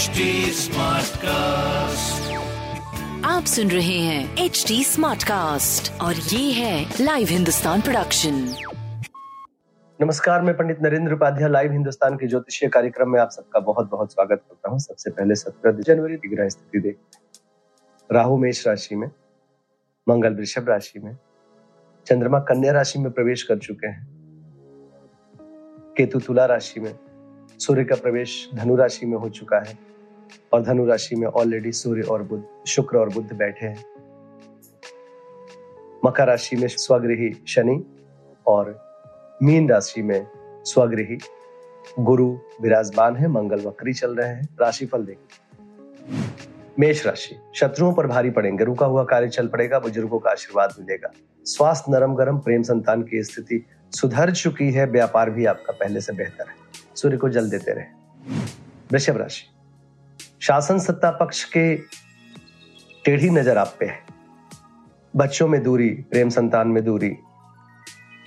HD 0.00 0.20
Smartcast. 0.56 2.28
आप 3.24 3.44
सुन 3.44 3.70
रहे 3.70 3.98
हैं 3.98 4.36
एच 4.36 4.64
डी 4.68 4.84
स्मार्ट 4.84 5.22
कास्ट 5.22 6.00
और 6.00 6.14
ये 6.14 6.52
है 6.52 6.94
लाइव 7.00 7.28
हिंदुस्तान 7.30 7.80
प्रोडक्शन 7.80 8.34
नमस्कार 10.00 10.42
मैं 10.42 10.56
पंडित 10.56 10.78
नरेंद्र 10.82 11.12
उपाध्याय 11.12 11.50
लाइव 11.50 11.72
हिंदुस्तान 11.72 12.14
के 12.14 12.26
ज्योतिषीय 12.26 12.68
कार्यक्रम 12.68 13.10
में 13.10 13.20
आप 13.20 13.30
सबका 13.30 13.60
बहुत 13.60 13.90
बहुत 13.90 14.12
स्वागत 14.12 14.42
करता 14.48 14.70
हूँ। 14.70 14.78
सबसे 14.78 15.10
पहले 15.10 15.34
सत्रह 15.34 15.72
जनवरी 15.72 16.16
की 16.16 16.28
ग्रह 16.28 16.48
स्थिति 16.48 16.78
देख। 16.78 16.98
राहु 18.12 18.36
मेष 18.36 18.66
राशि 18.66 18.94
में 18.94 19.10
मंगल 20.08 20.34
वृषभ 20.34 20.68
राशि 20.68 20.98
में 20.98 21.16
चंद्रमा 22.06 22.38
कन्या 22.38 22.72
राशि 22.72 22.98
में 22.98 23.12
प्रवेश 23.12 23.42
कर 23.42 23.58
चुके 23.58 23.86
हैं। 23.86 24.08
केतु 25.96 26.20
तुला 26.20 26.46
राशि 26.46 26.80
में 26.80 27.09
सूर्य 27.60 27.84
का 27.84 27.94
प्रवेश 27.94 28.50
धनु 28.54 28.76
राशि 28.76 29.06
में 29.06 29.18
हो 29.18 29.28
चुका 29.28 29.58
है 29.58 29.78
और 30.52 30.62
धनु 30.62 30.86
राशि 30.86 31.16
में 31.16 31.26
ऑलरेडी 31.26 31.72
सूर्य 31.72 32.02
और 32.02 32.22
बुद्ध 32.22 32.44
शुक्र 32.66 32.98
और 32.98 33.08
बुद्ध 33.08 33.32
बैठे 33.32 33.66
हैं। 33.66 33.84
मकर 36.04 36.26
राशि 36.26 36.56
में 36.56 36.68
स्वगृही 36.68 37.44
शनि 37.48 37.84
और 38.46 38.80
मीन 39.42 39.68
राशि 39.68 40.02
में 40.02 40.26
स्वगृही 40.64 41.18
गुरु 41.98 42.38
विराजमान 42.62 43.16
है, 43.16 43.28
मंगल 43.28 43.60
वक्री 43.60 43.92
चल 43.92 44.14
रहे 44.14 44.28
हैं, 44.28 44.48
राशिफल 44.60 45.02
देखें। 45.02 45.38
मेष 46.78 47.06
राशि, 47.06 47.36
शत्रुओं 47.54 47.92
पर 47.92 48.06
भारी 48.06 48.30
पड़ेंगे, 48.30 48.64
रुका 48.64 48.86
हुआ 48.86 49.04
कार्य 49.04 49.28
चल 49.28 49.46
पड़ेगा, 49.46 49.78
बुज़ुर्गों 49.78 50.18
का 50.18 50.30
आशीर्वाद 50.30 50.74
मिलेगा। 50.80 51.10
स्वास्थ्य 51.44 51.92
नरम 51.92 52.14
गरम, 52.14 52.38
प्रेम 52.38 52.62
संतान 52.62 53.02
की 53.02 53.22
स्थिति 53.22 53.66
सुधर 53.92 54.30
चुकी 54.30 54.70
है, 54.70 54.86
व्यापार 54.86 55.30
भी 55.30 55.44
आपका 55.44 55.72
पहले 55.72 56.00
से 56.00 56.12
बेहतर 56.12 56.48
है। 56.48 56.79
सूर्य 56.96 57.16
को 57.16 57.28
जल 57.28 57.50
देते 57.50 57.72
रहे। 57.72 57.84
वृषभ 58.92 59.16
राशि। 59.16 59.46
शासन 60.40 60.78
सत्ता 60.78 61.10
पक्ष 61.10 61.44
के 61.44 61.76
टेढ़ी 63.04 63.30
नज़र 63.30 63.58
आप 63.58 63.76
पे 63.80 63.86
है। 63.86 63.98
बच्चों 65.16 65.48
में 65.48 65.62
दूरी, 65.62 65.88
प्रेम 65.88 66.28
संतान 66.28 66.68
में 66.68 66.84
दूरी, 66.84 67.16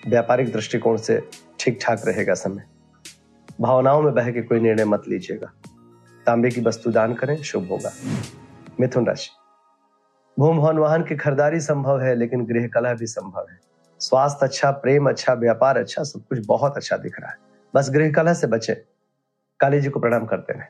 व्यापारिक 0.07 0.53
दृष्टिकोण 0.53 0.97
से 0.97 1.29
ठीक 1.59 1.79
ठाक 1.81 2.01
रहेगा 2.07 2.33
समय। 2.33 2.63
भावनाओं 3.61 4.01
में 4.01 4.13
बह 4.13 4.31
के 4.31 4.41
कोई 4.41 4.59
निर्णय 4.59 4.85
मत 4.85 5.03
लीजिएगा। 5.07 5.51
तांबे 6.25 6.49
की 6.49 6.61
वस्तु 6.61 6.91
दान 6.91 7.13
करें, 7.13 7.41
शुभ 7.43 7.67
होगा। 7.69 7.91
मिथुन 8.79 9.07
राशि। 9.07 9.29
भूम, 10.39 10.57
भवन, 10.57 10.77
वाहन 10.77 11.03
की 11.03 11.15
खरीदारी 11.15 11.59
संभव 11.59 12.01
है, 12.01 12.15
लेकिन 12.15 12.45
गृह 12.45 12.67
कला 12.67 12.93
भी 12.93 13.05
संभव 13.05 13.45
है। 13.51 13.59
स्वास्थ्य 13.99 14.45
अच्छा 14.45 14.71
प्रेम 14.71 15.09
अच्छा 15.09 15.33
व्यापार 15.33 15.77
अच्छा 15.77 16.03
सब 16.03 16.25
कुछ 16.29 16.45
बहुत 16.45 16.77
अच्छा 16.77 16.97
दिख 16.97 17.19
रहा 17.19 17.29
है। 17.29 17.52
बस 17.75 17.89
गृह 17.89 18.11
कला 18.11 18.33
से 18.33 18.47
बचे। 18.47 18.73
काली 19.59 19.81
जी 19.81 19.89
को 19.89 19.99
प्रणाम 19.99 20.25
करते 20.25 20.53
रहे 20.53 20.65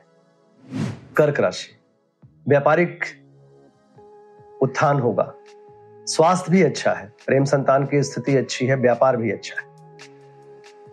कर्क 1.16 1.40
राशि। 1.40 1.68
व्यापारिक 2.48 3.04
उत्थान 4.62 5.00
होगा। 5.00 5.34
स्वास्थ्य 6.06 6.52
भी 6.52 6.62
अच्छा 6.62 6.92
है। 6.92 7.12
प्रेम 7.26 7.44
संतान 7.44 7.86
की 7.86 8.02
स्थिति 8.02 8.36
अच्छी 8.36 8.66
है। 8.66 8.76
व्यापार 8.76 9.16
भी 9.16 9.30
अच्छा 9.30 9.60
है। 9.60 9.66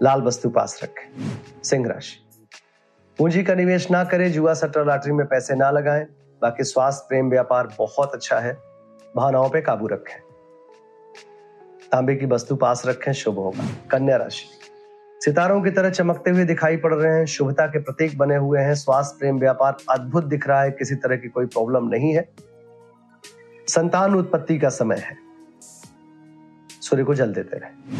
लाल 0.04 0.22
वस्तु 0.22 0.50
पास 0.50 0.80
रखें। 0.84 1.32
सिंह 1.64 1.88
राशि। 1.88 2.28
पूंजी 3.18 3.44
का 3.44 3.56
निवेश 3.56 3.92
ना 3.92 4.04
करें। 4.04 4.32
जुआ 4.32 4.54
सट्टा 4.54 4.84
लॉटरी 4.84 5.12
में 5.12 5.28
पैसे 5.28 5.56
ना 5.56 5.72
लगाएँ। 5.72 6.06
बाकी 6.42 6.64
स्वास्थ्य, 6.64 7.06
प्रेम, 7.10 7.30
व्यापार 7.30 7.68
बहुत 7.78 8.14
अच्छा 8.14 8.40
है। 8.40 8.54
भावनाओं 9.16 9.50
पे 9.50 9.62
काबू 9.62 9.88
रखें। 9.88 10.22
तांबे 11.92 12.16
की 12.16 12.26
वस्तु 12.26 12.56
पास 12.56 12.86
रखें। 12.86 13.14
शुभ 13.14 13.36
होगा। 13.36 13.68
कन्या 13.92 14.18
राशि। 14.18 14.71
सितारों 15.26 15.62
की 15.62 15.72
तरह 15.72 15.90
चमकते 15.90 16.32
हुए 16.32 16.46
दिखाई 16.46 16.78
पड़ 16.78 16.94
रहे 16.94 17.18
हैं। 17.18 17.26
शुभता 17.26 17.68
के 17.68 17.80
प्रतीक 17.80 18.18
बने 18.18 18.36
हुए 18.36 18.60
हैं। 18.60 18.76
स्वास्थ्य 18.76 19.16
प्रेम, 19.20 19.40
व्यापार, 19.40 19.78
अद्भुत 19.90 20.24
दिख 20.24 20.48
रहा 20.48 20.62
है। 20.62 20.72
किसी 20.72 20.96
तरह 20.96 21.16
की 21.16 21.28
कोई 21.28 21.46
प्रॉब्लम 21.46 21.88
नहीं 21.88 22.16
है। 22.16 22.30
संतान 23.68 24.16
उत्पत्ति 24.16 24.60
का 24.60 24.70
समय 24.70 24.96
है। 24.96 25.18
सूर्य 26.82 27.04
को 27.04 27.16
जल 27.16 27.34
देते 27.34 27.58
रहे। 27.58 27.98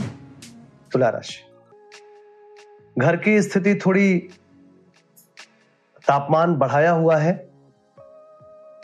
तुला 0.92 1.10
राशि। 1.10 1.44
घर 3.00 3.16
की 3.16 3.42
स्थिति 3.42 3.76
थोड़ी 3.76 4.30
तापमान 6.08 6.56
बढ़ाया 6.56 6.92
हुआ 6.92 7.18
है। 7.18 7.50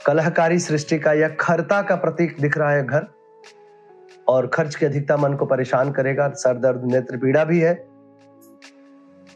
कलहकारी 0.05 0.59
सृष्टि 0.59 0.99
का 0.99 1.13
या 1.13 1.29
खरता 1.29 1.81
का 1.81 1.95
प्रतीक 1.95 2.35
दिख 2.41 2.57
रहा 2.57 2.71
है 2.71 2.87
घर। 2.87 3.07
और 4.27 4.47
खर्च 4.47 4.75
की 4.75 4.85
अधिकता 4.85 5.17
मन 5.17 5.33
को 5.33 5.45
परेशान 5.45 5.91
करेगा। 5.91 6.29
सर 6.29 6.57
दर्द, 6.57 6.83
नेत्र 6.83 7.17
पीड़ा 7.17 7.43
भी 7.43 7.59
है। 7.59 7.96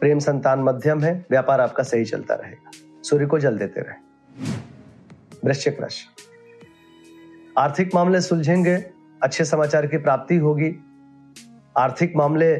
प्रेम 0.02 0.18
संतान 0.18 0.60
मध्यम 0.60 1.00
है, 1.00 1.26
व्यापार 1.30 1.60
आपका 1.60 1.82
सही 1.82 2.04
चलता 2.04 2.34
रहेगा। 2.34 2.70
सूर्य 3.02 3.26
को 3.26 3.38
जल 3.38 3.58
देते 3.58 3.80
रहे। 3.80 3.94
वृश्चिक 5.44 5.80
राशि 5.80 6.04
आर्थिक 7.58 7.94
मामले 7.94 8.20
सुलझेंगे, 8.20 8.90
अच्छे 9.22 9.44
समाचार 9.44 9.86
की 9.86 9.96
प्राप्ति 9.96 10.36
होगी। 10.36 10.76
आर्थिक 11.78 12.16
मामले 12.16 12.56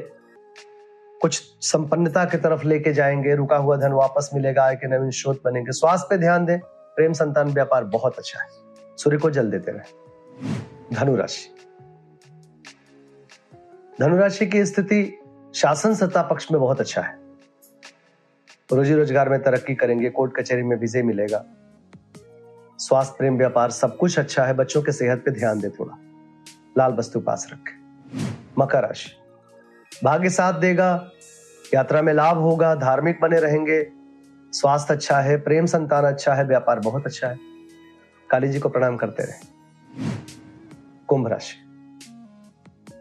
कुछ 1.23 1.43
संपन्नता 1.61 2.25
की 2.25 2.37
तरफ़ 2.37 2.67
लेके 2.67 2.93
जाएँगे, 2.93 3.35
रुका 3.35 3.57
हुआ 3.57 3.77
धन 3.77 3.93
वापस 3.93 4.31
मिलेगा, 4.35 4.63
आय 4.63 4.77
के 4.77 4.99
नवीन 4.99 5.11
स्रोत 5.11 5.43
बनेंगे। 5.45 5.73
स्वास्थ्य 5.73 6.07
पे 6.11 6.19
ध्यान 6.19 6.45
दें, 6.45 6.59
प्रेम 6.97 7.13
संतान 7.13 7.49
व्यापार 7.49 7.85
बहुत 7.85 8.19
अच्छा 8.19 8.41
है। 8.41 8.49
सूर्य 8.97 9.19
को 9.19 9.31
जल 9.31 9.51
देते 9.51 9.73
रहे। 9.73 9.93
धनुराशि। 10.95 11.55
धनुराशि 14.01 14.47
की 14.47 14.67
स्थिति 14.67 15.19
शासन 15.55 15.95
सत्ता 15.95 16.23
पक्ष 16.23 16.53
में 16.53 16.61
बहुत 16.61 16.81
अच्छा 16.81 17.03
है। 17.03 17.22
रोजी 18.73 18.95
रोज़गार 18.95 19.29
में 19.29 19.43
तरक्की 19.43 19.75
करेंगे, 19.75 20.11
कोर्ट 20.11 20.37
कचहरी 20.37 20.63
में 20.63 20.77
विजय 20.77 21.03
मिलेगा। 21.03 21.45
स्वास्थ्य, 22.79 23.15
प्रेम, 23.19 23.37
व्यापार 23.37 23.71
सब 23.71 23.97
कुछ 23.97 24.19
अच्छा 24.19 24.45
है, 24.45 24.55
बच्चों 24.55 24.83
के 24.83 24.93
सेहत 24.93 25.19
पे 25.19 25.31
ध्यान 25.31 25.61
दे 25.61 25.69
थोड़ा। 25.69 25.99
लाल 26.79 26.93
वस्तु 26.93 27.21
पास 27.21 27.51
रखे। 27.53 27.73
मकर 28.59 28.83
राशि। 28.83 29.11
भाग्य 30.05 30.31
साथ 30.31 30.53
देगा, 30.53 31.11
यात्रा 31.75 32.03
में 32.03 32.13
लाभ 32.13 32.37
होगा, 32.37 32.75
धार्मिक 32.75 33.21
बने 33.21 33.41
रहेंगे। 33.41 33.89
स्वास्थ्य 34.53 34.95
अच्छा 34.95 35.21
है, 35.21 35.37
प्रेम 35.37 35.67
संतान 35.67 36.05
अच्छा 36.05 36.35
है, 36.35 36.45
व्यापार 36.45 36.79
बहुत 36.79 37.07
अच्छा 37.07 37.29
है। 37.29 37.39
काली 38.31 38.49
जी 38.49 38.59
को 38.59 38.69
प्रणाम 38.69 38.97
करते 38.97 39.23
रहे। 39.23 39.47
कुंभ 41.09 41.29
राशि। 41.29 41.57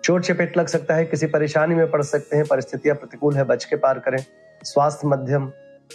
चोट 0.04 0.22
चपेट 0.22 0.58
लग 0.58 0.68
सकता 0.68 0.96
है, 0.96 1.06
किसी 1.06 1.26
परेशानी 1.26 1.76
में 1.76 1.92
पड़ 1.92 2.02
सकते 2.02 2.38
हैं, 2.38 2.46
परिस्थितियाँ 2.46 2.98
प्रतिकूल 2.98 3.36
है, 3.36 3.44
बच 3.44 3.66
के 3.66 3.76
पार 3.76 4.00
करें। 4.00 4.26
स्वास्थ्य 4.64 5.08
मध्यम, 5.08 5.46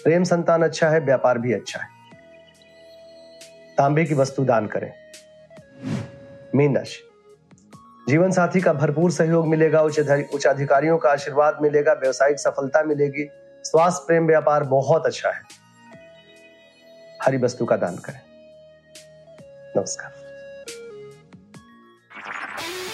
प्रेम 0.04 0.25
संतान 0.25 0.62
अच्छा 0.62 0.88
है, 0.88 1.00
व्यापार 1.00 1.38
भी 1.38 1.53
अच्छा 1.53 1.81
है। 1.81 1.88
तांबे 3.78 4.04
की 4.04 4.15
वस्तु 4.15 4.44
दान 4.44 4.66
करें। 4.66 4.93
मीन 6.54 6.77
राशि। 6.77 7.03
जीवन 8.09 8.31
साथी 8.31 8.60
का 8.60 8.72
भरपूर 8.72 9.10
सहयोग 9.10 9.47
मिलेगा, 9.47 9.81
उच्च 9.81 10.00
उच्च 10.34 10.47
अधिकारियों 10.47 10.99
का 10.99 11.10
आशीर्वाद 11.10 11.59
मिलेगा, 11.62 11.93
व्यवसायिक 11.93 12.38
सफलता 12.38 12.82
मिलेगी, 12.82 13.31
स्वास्थ्य, 13.65 14.04
प्रेम, 14.06 14.27
व्यापार 14.27 14.65
बहुत 14.65 15.06
अच्छा 15.06 15.31
है। 15.31 15.41
हरी 17.22 17.37
वस्तु 17.37 17.65
का 17.65 17.77
दान 17.77 17.97
करें। 17.97 18.21
नमस्कार। 19.77 20.26